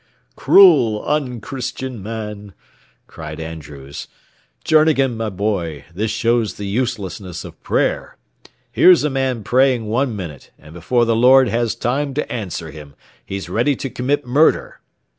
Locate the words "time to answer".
11.75-12.71